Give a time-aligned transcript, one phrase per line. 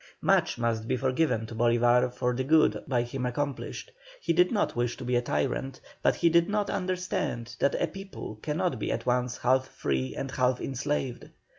[0.23, 3.91] Much must be forgiven to Bolívar for the good by him accomplished.
[4.19, 7.85] He did not wish to be a tyrant, but he did not understand that a
[7.85, 11.29] people cannot be at once half free and half enslaved.